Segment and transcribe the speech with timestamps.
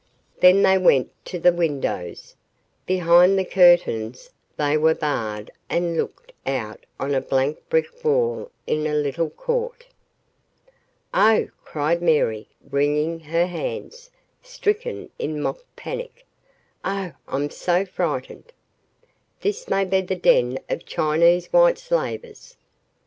[0.39, 2.35] Then they went to the windows.
[2.87, 8.87] Behind the curtains they were barred and looked out on a blank brick wall in
[8.87, 9.85] a little court.
[11.13, 14.09] "Oh," cried Mary wringing her hands,
[14.41, 16.25] stricken in mock panic,
[16.83, 18.53] "oh, I'm so frightened.
[19.41, 22.57] This may be the den of Chinese white slavers!"